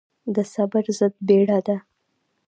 د 0.35 0.37
صبر 0.53 0.83
ضد 0.99 1.13
بيړه 1.27 1.59
ده. 1.67 1.77